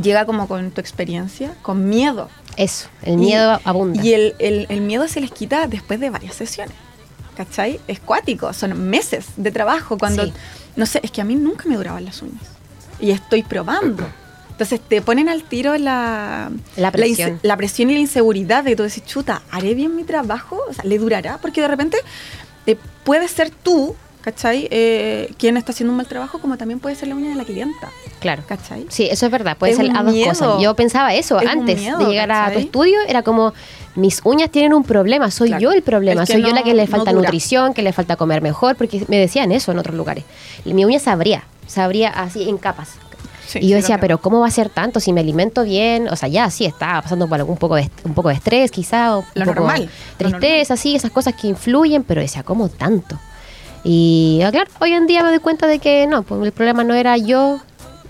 [0.00, 2.28] llega como con tu experiencia, con miedo.
[2.56, 4.02] Eso, el miedo Y- abunda.
[4.02, 6.74] Y el, el- el miedo se les quita después de varias sesiones.
[7.36, 7.78] ¿Cachai?
[7.86, 9.96] Es cuático, son meses de trabajo.
[9.96, 10.32] Cuando, Sí.
[10.74, 12.42] no sé, es que a mí nunca me duraban las uñas.
[13.00, 14.04] Y estoy probando.
[14.50, 17.36] Entonces te ponen al tiro la, La presión.
[17.36, 20.60] inse- la presión y la inseguridad de que tú decís, chuta, ¿haré bien mi trabajo?
[20.68, 21.38] O sea, ¿le durará?
[21.38, 21.98] Porque de repente
[22.68, 24.68] eh, puede ser tú, ¿cachai?
[24.70, 27.44] Eh, quien está haciendo un mal trabajo, como también puede ser la uña de la
[27.44, 27.88] clienta,
[28.20, 28.42] Claro.
[28.46, 28.84] ¿cachai?
[28.88, 30.28] Sí, eso es verdad, puede Es ser a dos miedo.
[30.28, 30.60] cosas.
[30.60, 33.54] Yo pensaba eso Es antes miedo, de llegar a tu estudio, era como,
[33.94, 35.62] mis uñas tienen un problema, soy Claro.
[35.62, 38.42] yo el problema, El soy yo la que le falta nutrición, que le falta comer
[38.42, 40.24] mejor, porque me decían eso en otros lugares.
[40.64, 42.90] Y mi uña sabría, sabría así en capas.
[43.48, 46.06] Sí, y yo decía, pero ¿cómo va a ser tanto si me alimento bien?
[46.08, 49.16] O sea, ya sí, estaba pasando por algún poco de, un poco de estrés, quizá,
[49.16, 53.18] un Lo poco normal, tristeza, sí, esas cosas que influyen, pero decía, ¿cómo tanto?
[53.84, 56.84] Y ah, claro, hoy en día me doy cuenta de que no, pues el problema
[56.84, 57.58] no era yo,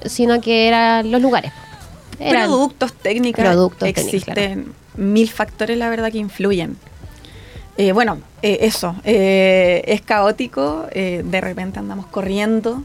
[0.04, 1.52] sino que eran los lugares.
[2.18, 6.76] Eran- productos, técnicas, Productos, técnicas, existen mil factores, la verdad, que influyen.
[7.76, 12.82] Eh, bueno, eh, eso, eh, es caótico, de repente andamos corriendo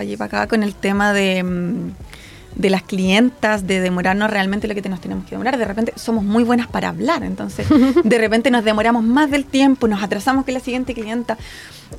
[0.00, 1.90] para allí y para acá con el tema de, mm,
[2.56, 5.58] de las clientas, de demorarnos realmente lo que nos tenemos que demorar.
[5.58, 7.66] De repente somos muy buenas para hablar, entonces
[8.04, 11.36] de repente nos demoramos más del tiempo, nos atrasamos que la siguiente clienta.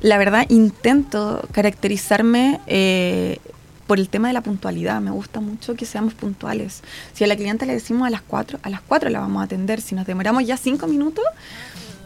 [0.00, 3.38] La verdad, intento caracterizarme eh,
[3.86, 5.00] por el tema de la puntualidad.
[5.00, 6.82] Me gusta mucho que seamos puntuales.
[7.12, 9.44] Si a la clienta le decimos a las 4, a las 4 la vamos a
[9.44, 9.80] atender.
[9.80, 11.24] Si nos demoramos ya 5 minutos,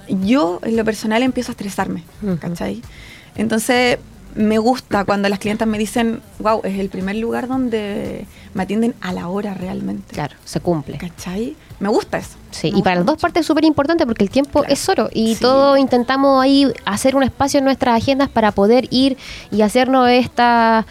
[0.09, 2.05] yo en lo personal empiezo a estresarme,
[2.41, 2.83] ¿cachai?
[3.37, 3.99] Entonces
[4.37, 8.95] me gusta cuando las clientas me dicen, wow, es el primer lugar donde me atienden
[9.01, 10.15] a la hora realmente.
[10.15, 10.99] Claro, se cumple.
[10.99, 11.57] ¿Cachai?
[11.81, 12.37] Me gusta eso.
[12.51, 14.73] Sí, Me y para las dos partes es súper importante porque el tiempo Claro.
[14.73, 15.41] es oro y Sí.
[15.43, 19.17] todos intentamos ahí hacer un espacio en nuestras agendas para poder ir
[19.51, 20.87] y hacernos esta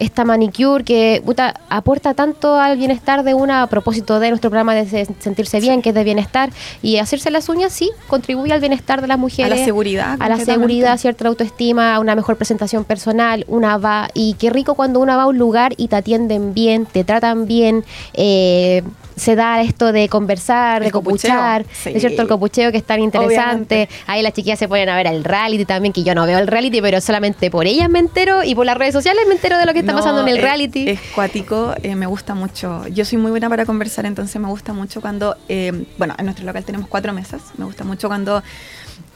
[0.00, 4.74] esta manicure que puta, aporta tanto al bienestar de una a propósito de nuestro programa
[4.74, 6.50] de se- sentirse bien, que es de bienestar,
[6.82, 9.52] y hacerse las uñas sí contribuye al bienestar de las mujeres.
[9.52, 10.16] A la seguridad.
[10.18, 14.74] a la seguridad, cierta autoestima, a una mejor presentación personal, una va y qué rico
[14.74, 17.84] cuando uno va a un lugar y te atienden bien, te tratan bien,
[18.14, 18.82] eh,
[19.20, 21.90] se da esto de conversar, El de copuchar, sí.
[21.94, 23.74] es cierto el copucheo que es tan interesante.
[23.74, 23.88] Obviamente.
[24.06, 26.46] Ahí las chiquillas se ponen a ver el reality también, que yo no veo el
[26.46, 29.66] reality, pero solamente por ellas me entero y por las redes sociales me entero de
[29.66, 30.88] lo que está No, pasando en el es- reality.
[30.88, 32.86] Es cuático, eh, me gusta mucho.
[32.88, 36.46] Yo soy muy buena para conversar, entonces me gusta mucho cuando, eh, bueno, en nuestro
[36.46, 38.42] local tenemos cuatro mesas, me gusta mucho cuando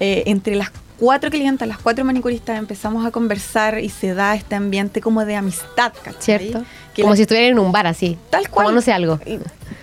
[0.00, 4.54] eh, entre las cuatro clientas, las cuatro manicuristas empezamos a conversar y se da este
[4.54, 6.20] ambiente como de amistad, ¿cachai?
[6.38, 6.64] ¿Cierto?
[6.94, 8.18] Que Como la- si estuvieran en un bar así.
[8.30, 8.66] Tal cual.
[8.66, 9.18] Como no sé algo.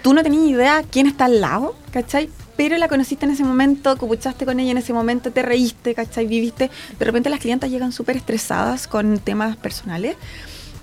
[0.01, 2.29] Tú no tenías idea quién está al lado, ¿cachai?
[2.57, 6.27] Pero la conociste en ese momento, copuchaste con ella en ese momento, te reíste, ¿cachai?
[6.27, 6.69] Viviste.
[6.99, 10.15] De repente las clientas llegan súper estresadas con temas personales.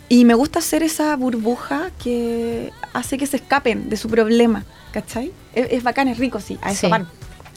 [0.09, 5.33] Y me gusta hacer esa burbuja que hace que se escapen de su problema, ¿cachai?
[5.55, 6.91] Es, es bacán, es rico, sí, a eso Sí.
[6.91, 7.07] van.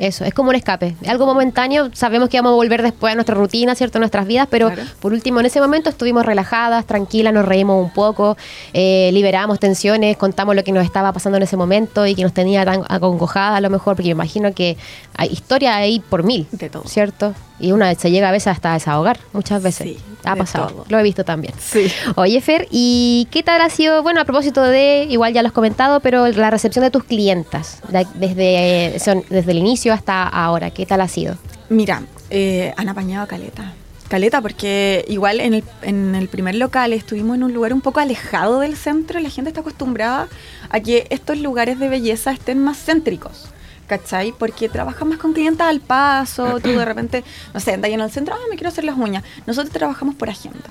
[0.02, 0.96] Eso, es como un escape.
[1.08, 4.00] Algo momentáneo, sabemos que vamos a volver después a nuestra rutina, ¿cierto?
[4.00, 4.90] A nuestras vidas, pero Claro.
[5.00, 8.36] por último, en ese momento estuvimos relajadas, tranquilas, nos reímos un poco,
[8.74, 12.34] eh, liberamos tensiones, contamos lo que nos estaba pasando en ese momento y que nos
[12.34, 14.76] tenía tan acongojadas a lo mejor, porque me imagino que
[15.18, 16.84] hay historia ahí por mil, De todo.
[16.88, 17.36] ¿cierto?
[17.62, 19.88] Y una se llega a veces hasta a desahogar, muchas veces.
[19.88, 20.86] Sí, ha pasado, todo.
[20.90, 21.54] lo he visto también.
[21.60, 21.92] Sí.
[22.16, 25.54] Oye, Fer, ¿y qué tal ha sido, bueno, a propósito de, igual ya lo has
[25.54, 30.72] comentado, pero la recepción de tus clientas, de- desde, son- desde el inicio hasta ahora,
[30.72, 31.38] ¿qué tal ha sido?
[31.70, 33.74] Mira, eh, han apañado a caleta.
[34.10, 38.02] Caleta, porque igual en el, en el primer local estuvimos en un lugar un poco
[38.02, 40.28] alejado del centro la gente está acostumbrada
[40.70, 43.46] a que estos lugares de belleza estén más céntricos.
[43.92, 44.32] ¿Cachai?
[44.32, 48.10] Porque trabajan más con clientes al paso, tú de repente, no sé, andas en el
[48.10, 49.22] centro, ah, me quiero hacer las uñas.
[49.46, 50.70] Nosotros trabajamos por agenda.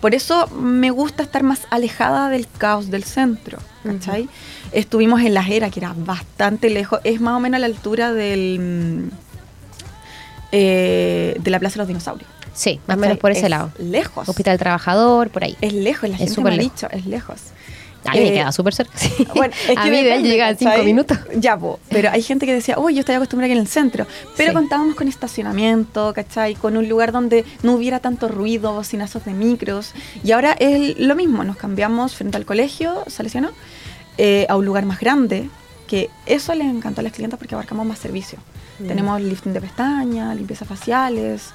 [0.00, 4.28] Por eso me gusta estar más alejada del caos del centro, ¿cachai?
[4.72, 8.12] Estuvimos en La Jera, que era bastante lejos, es más o menos a la altura
[8.12, 8.58] del...
[8.58, 9.10] mm,
[10.50, 12.28] eh, de la Plaza de los Dinosaurios.
[12.54, 13.70] Sí, más o menos por ese Es lado.
[13.78, 14.28] Lejos.
[14.28, 15.56] Hospital Trabajador, por ahí.
[15.60, 16.72] Es lejos, la Es gente me ha lejos.
[16.74, 17.36] dicho, es lejos.
[18.04, 18.96] A mí me Eh, queda súper cerca.
[18.96, 19.26] sí.
[19.34, 21.18] Bueno, es a que mí de él depende, llega en cinco minutos.
[21.36, 24.06] Ya, po, pero hay gente que decía, uy, yo estoy acostumbrada aquí en el centro.
[24.36, 24.54] Pero Sí.
[24.54, 26.54] contábamos con estacionamiento, ¿cachai?
[26.54, 29.92] Con un lugar donde no hubiera tanto ruido, bocinazos de micros.
[30.24, 33.50] Y ahora es lo mismo, nos cambiamos frente al colegio salesiano
[34.16, 35.48] eh, a un lugar más grande,
[35.86, 38.40] que eso les encantó a las clientas porque abarcamos más servicios.
[38.78, 38.86] Mm.
[38.88, 41.50] Tenemos lifting de pestañas, limpieza faciales,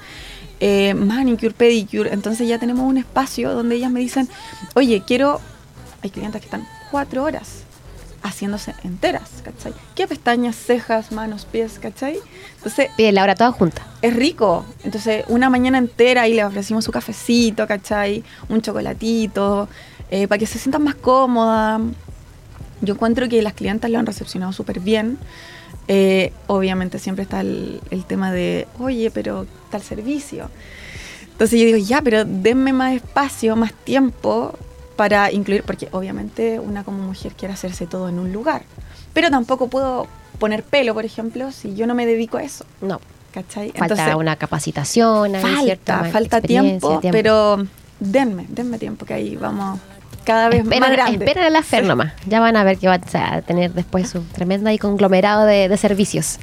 [0.60, 2.12] eh, manicure, pedicure.
[2.12, 4.28] Entonces ya tenemos un espacio donde ellas me dicen,
[4.74, 5.40] oye, quiero...
[6.04, 7.62] Hay clientas que están cuatro horas
[8.22, 9.72] haciéndose enteras, ¿cachai?
[9.94, 12.18] ¿Qué pestañas, cejas, manos, pies, ¿cachai?
[12.56, 13.82] Entonces, Pide la hora toda junta.
[14.02, 14.66] es rico.
[14.82, 18.22] Entonces, una mañana entera y le ofrecimos su cafecito, ¿cachai?
[18.50, 19.66] Un chocolatito,
[20.10, 21.80] eh, para que se sientan más cómodas.
[22.82, 25.16] Yo encuentro que las clientas lo han recepcionado súper bien.
[25.88, 30.50] Eh, obviamente siempre está el, el tema de, oye, pero tal servicio.
[31.32, 34.58] Entonces yo digo, ya, pero denme más espacio, más tiempo
[34.96, 38.62] para incluir, porque obviamente una como mujer quiere hacerse todo en un lugar.
[39.12, 40.06] Pero tampoco puedo
[40.38, 42.64] poner pelo, por ejemplo, si yo no me dedico a eso.
[42.80, 43.00] No,
[43.32, 43.72] ¿Cachai?
[43.72, 45.34] falta una capacitación.
[45.36, 45.92] ahí, ¿cierto?
[45.92, 47.66] Falta, falta experiencia, tiempo, pero
[48.00, 49.78] denme, denme tiempo, que ahí vamos
[50.24, 51.24] cada vez más Esperen, grande.
[51.24, 51.88] esperen a la Fer Sí.
[51.88, 52.12] nomás.
[52.26, 55.76] Ya van a ver que va a tener después su tremenda y conglomerado de, de
[55.76, 56.38] servicios.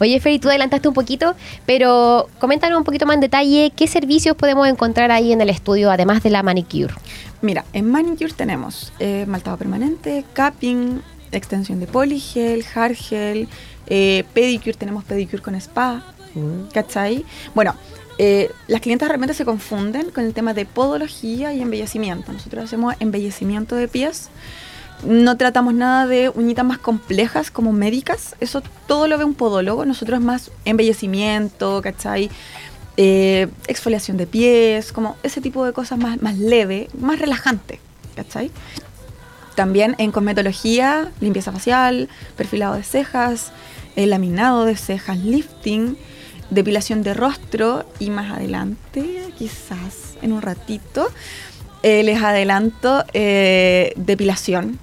[0.00, 1.34] Oye, Fer, y tú adelantaste un poquito,
[1.66, 5.90] pero coméntanos un poquito más en detalle qué servicios podemos encontrar ahí en el estudio,
[5.90, 6.94] además de la manicure.
[7.42, 13.48] Mira, en manicure tenemos eh, maltado permanente, capping, extensión de poligel, hard gel,
[13.86, 16.02] eh, pedicure, tenemos pedicure con spa,
[16.72, 17.24] ¿cachai?
[17.54, 17.74] Bueno,
[18.18, 22.32] eh, las clientas realmente se confunden con el tema de podología y embellecimiento.
[22.32, 24.28] Nosotros hacemos embellecimiento de pies.
[25.04, 28.34] No tratamos nada de uñitas más complejas como médicas.
[28.40, 29.84] Eso todo lo ve un podólogo.
[29.84, 32.30] Nosotros es más embellecimiento, ¿cachai?
[32.96, 37.78] Eh, exfoliación de pies, como ese tipo de cosas más, más leve, más relajante,
[38.16, 38.50] ¿cachai?
[39.58, 43.50] también en cosmetología, limpieza facial, perfilado de cejas,
[43.96, 45.98] eh, laminado de cejas, lifting,
[46.50, 51.08] depilación de rostro y más adelante, quizás en un ratito,
[51.82, 54.78] eh, les adelanto eh, depilación.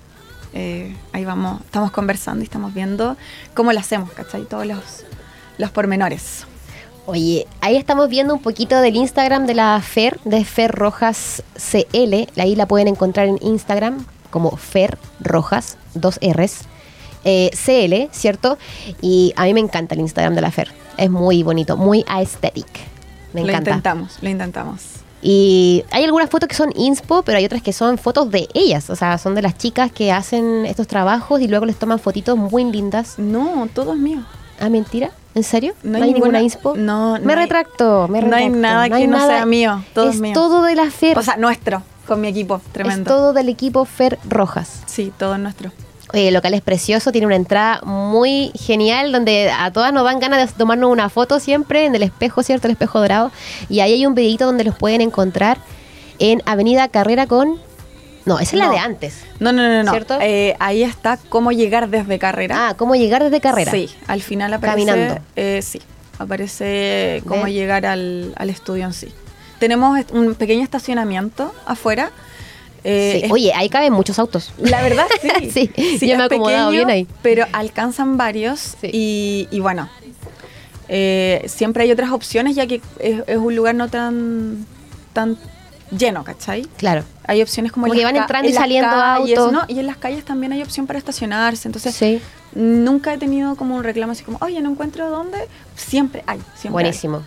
[0.53, 3.17] Eh, ahí vamos, estamos conversando y estamos viendo
[3.53, 4.45] cómo lo hacemos, ¿cachai?
[4.45, 5.05] Todos los,
[5.57, 6.45] los pormenores.
[7.07, 12.27] Oye, ahí estamos viendo un poquito del Instagram de la Fer, de Fer Rojas CL.
[12.37, 16.61] Ahí la pueden encontrar en Instagram como Fer Rojas, dos R's,
[17.25, 18.57] eh, CL, ¿cierto?
[19.01, 20.71] Y a mí me encanta el Instagram de la Fer.
[20.97, 22.67] Es muy bonito, muy aesthetic.
[23.33, 23.71] Me Lo encanta.
[23.71, 24.81] intentamos, lo intentamos.
[25.21, 28.89] Y hay algunas fotos que son inspo, pero hay otras que son fotos de ellas.
[28.89, 32.37] O sea, son de las chicas que hacen estos trabajos y luego les toman fotitos
[32.37, 33.15] muy lindas.
[33.17, 34.19] No, todo es mío.
[34.59, 35.09] Ah, mentira.
[35.33, 35.73] ¿En serio?
[35.83, 36.75] No No, hay ninguna ninguna- inspo.
[36.77, 38.57] no, no me hay- retracto, me no hay retracto.
[38.59, 40.31] nada hay que no nada- sea mío, todo es es mío.
[40.33, 41.17] todo de la Fer.
[41.17, 43.03] O sea, nuestro, con mi equipo, es tremendo.
[43.13, 44.83] todo del equipo Fer Rojas.
[44.85, 45.71] Sí, todo es nuestro.
[46.13, 50.47] El local es precioso, tiene una entrada muy genial donde a todas nos dan ganas
[50.51, 52.67] de tomarnos una foto siempre en el espejo, ¿cierto?
[52.67, 53.31] El espejo dorado.
[53.69, 55.57] Y ahí hay un videito donde los pueden encontrar
[56.19, 57.59] en Avenida Carrera con...
[58.25, 59.23] No, esa es la de antes.
[59.39, 59.91] No, no, no, no.
[59.91, 60.17] ¿Cierto?
[60.21, 62.69] Eh, ahí está cómo llegar desde carrera.
[62.69, 63.71] Ah, ¿cómo llegar desde carrera?
[63.71, 64.85] Sí, al final aparece.
[64.87, 65.21] Caminando.
[65.35, 65.81] eh, sí,
[66.17, 69.11] aparece cómo llegar al, al estudio en sí.
[69.59, 72.11] Tenemos un pequeño estacionamiento afuera.
[72.85, 73.31] Eh, Sí.
[73.31, 74.53] Oye, ahí caben muchos autos.
[74.57, 75.07] la verdad
[75.51, 75.69] sí.
[75.75, 77.07] Sí, yo es me he acomodado pequeño, bien ahí.
[77.21, 78.89] Pero alcanzan varios Sí.
[78.93, 79.89] y, y bueno,
[80.87, 84.65] eh, siempre hay otras opciones ya que es, es un lugar no tan,
[85.13, 85.37] tan
[85.95, 86.63] lleno, ¿cachai?
[86.77, 87.03] Claro.
[87.27, 89.51] Hay opciones como, Como en que las van entrando y en saliendo calles, autos.
[89.53, 89.61] ¿no?
[89.67, 91.67] Y en las calles también hay opción para estacionarse.
[91.67, 92.21] Entonces, Sí.
[92.53, 95.37] nunca he tenido como un reclamo así como, oye, no encuentro dónde.
[95.75, 97.23] Siempre hay, siempre Buenísimo.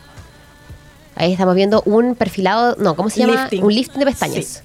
[1.16, 3.32] Ahí estamos viendo un perfilado, no, ¿cómo se llama?
[3.42, 3.64] Lifting.
[3.64, 4.62] Un lifting de pestañas.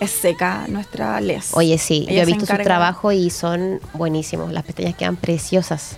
[0.00, 1.54] Es seca nuestra les.
[1.54, 4.52] Oye, sí, yo he visto sus encarga- trabajos y son buenísimos.
[4.52, 5.96] Las pestañas quedan preciosas.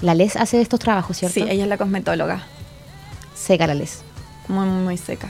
[0.00, 1.34] La Les hace estos trabajos, ¿cierto?
[1.34, 2.46] Sí, ella es la cosmetóloga.
[3.34, 4.00] Seca la Les.
[4.48, 5.28] Muy, muy, muy seca.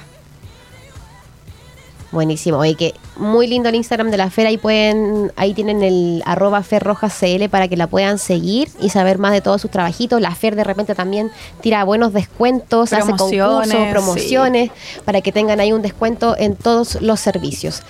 [2.11, 2.59] Buenísimo.
[2.59, 4.47] Oye, que muy lindo el Instagram de la Fer.
[4.47, 9.33] Ahí pueden, ahí tienen el arroba ferrojascl para que la puedan seguir y saber más
[9.33, 10.19] de todos sus trabajitos.
[10.21, 14.71] La Fer de repente también tira buenos descuentos, hace concursos, promociones,
[15.05, 17.83] para que tengan ahí un descuento en todos los servicios.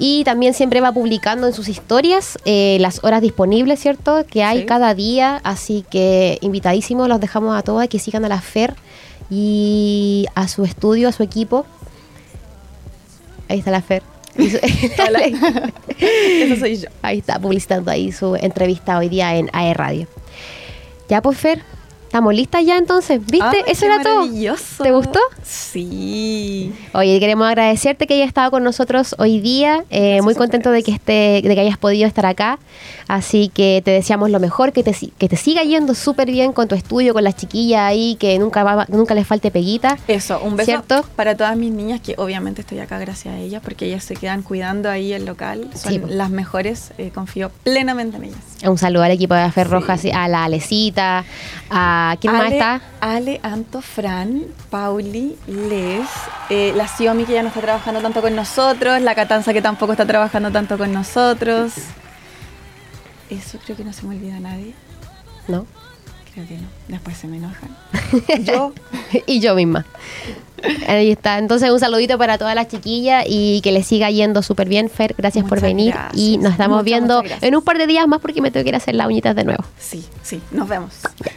[0.00, 4.24] Y también siempre va publicando en sus historias eh, las horas disponibles, ¿cierto?
[4.28, 4.66] Que hay Sí.
[4.66, 5.40] cada día.
[5.44, 8.74] Así que invitadísimos, los dejamos a todos que sigan a la Fer
[9.30, 11.66] y a su estudio, a su equipo.
[13.50, 14.02] Ahí está la Fer.
[14.36, 14.56] Eso
[16.56, 16.88] soy yo.
[17.02, 20.06] Ahí está, publicitando ahí su entrevista hoy día en AE Radio.
[21.08, 21.60] Ya pues, Fer,
[22.10, 23.24] ¿estamos listas ya entonces?
[23.24, 23.62] ¿Viste?
[23.68, 24.26] Eso era todo.
[24.82, 25.20] ¿Te gustó?
[25.44, 26.72] Sí.
[26.92, 29.84] Oye, queremos agradecerte que hayas estado con nosotros hoy día.
[29.90, 32.58] Eh, muy contento de que esté, de que hayas podido estar acá.
[33.06, 36.66] Así que te deseamos lo mejor, que te, que te siga yendo súper bien con
[36.66, 39.96] tu estudio, con las chiquillas ahí, que nunca va, nunca les falte peguita.
[40.08, 41.04] Eso, un beso ¿Cierto?
[41.14, 44.42] para todas mis niñas, que obviamente estoy acá gracias a ellas, porque ellas se quedan
[44.42, 45.68] cuidando ahí el local.
[45.74, 48.38] Son Sí, las mejores, eh, confío plenamente en ellas.
[48.64, 50.10] Un saludo al equipo de Fer Sí.
[50.10, 51.24] A la Alecita,
[51.70, 52.80] a quién más Ale- está.
[53.00, 56.06] Ale, Anto, Fran, Pauli, Les,
[56.50, 59.92] eh, la Xiomi que ya no está trabajando tanto con nosotros, la Catanza que tampoco
[59.92, 61.72] está trabajando tanto con nosotros.
[63.28, 64.74] Eso creo que no se me olvida a nadie.
[65.48, 65.66] ¿No?
[66.34, 66.66] Creo que no.
[66.88, 67.76] Después se me enojan.
[68.44, 68.72] Yo,
[69.26, 69.84] y yo misma.
[70.88, 71.38] Ahí está.
[71.38, 75.14] Entonces, un saludito para todas las chiquillas y que les siga yendo súper bien, Fer.
[75.16, 75.92] Gracias por venir.
[75.94, 76.16] gracias.
[76.16, 78.62] Y nos estamos Muchas, viendo muchas en un par de días más porque me tengo
[78.64, 79.64] que ir a hacer las uñitas de nuevo.
[79.78, 80.92] sí, sí, nos vemos.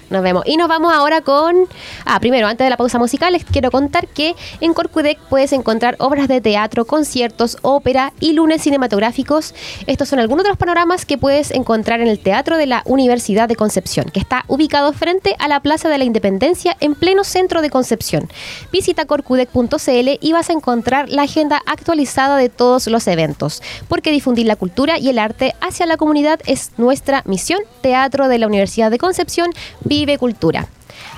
[0.10, 0.44] Nos vemos.
[0.46, 1.68] Y nos vamos ahora con.
[2.06, 5.96] Ah, primero, antes de la pausa musical, les quiero contar que en Corcudec puedes encontrar
[5.98, 9.56] obras de teatro, conciertos, ópera y lunes cinematográficos.
[9.88, 13.50] Estos son algunos de los panoramas que puedes encontrar en el Teatro de la Universidad
[13.50, 17.64] de Concepción, que está ubicado frente a la Plaza de la Independencia en pleno centro
[17.64, 18.30] de Concepción.
[18.72, 24.46] Visita corcudec.cl y vas a encontrar la agenda actualizada de todos los eventos, porque difundir
[24.46, 27.60] la cultura y el arte hacia la comunidad es nuestra misión.
[27.82, 29.50] Teatro de la Universidad de Concepción,
[29.82, 30.68] vive cultura.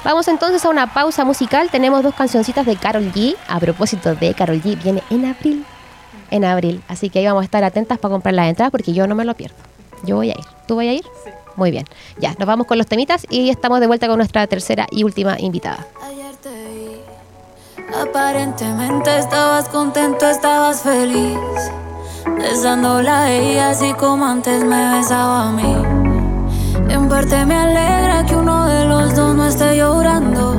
[0.03, 1.69] Vamos entonces a una pausa musical.
[1.71, 3.35] Tenemos dos cancioncitas de Carol G.
[3.47, 5.65] A propósito de Carol G, viene en abril.
[6.31, 6.83] En abril.
[6.87, 9.25] Así que ahí vamos a estar atentas para comprar las entradas porque yo no me
[9.25, 9.55] lo pierdo.
[10.03, 10.45] Yo voy a ir.
[10.67, 11.03] ¿Tú vas a ir?
[11.55, 11.85] Muy bien.
[12.19, 15.39] Ya, nos vamos con los temitas y estamos de vuelta con nuestra tercera y última
[15.39, 15.87] invitada.
[16.03, 21.37] Ayer te vi, aparentemente estabas contento, estabas feliz.
[22.37, 26.04] Besándola a ella así como antes me besaba a mí.
[26.89, 30.55] En parte me alegra que uno de los dos no esté llorando.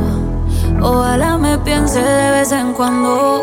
[0.81, 3.43] Ojalá me piense de vez en cuando.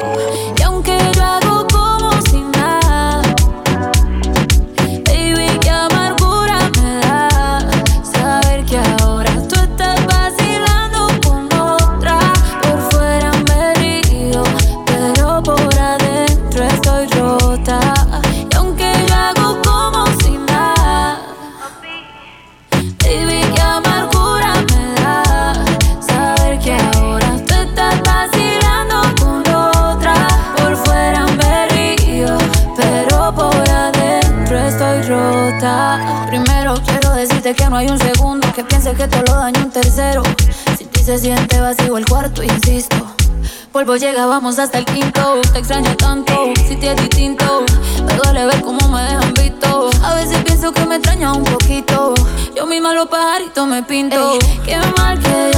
[44.33, 45.41] vamos hasta el quinto.
[45.53, 47.63] Te extraño tanto, si te es distinto.
[48.03, 49.91] Me duele ver cómo me dejan visto.
[50.01, 52.15] A veces pienso que me extraña un poquito.
[52.55, 54.39] Yo misma los pajaritos me pinto.
[54.65, 55.52] Qué mal que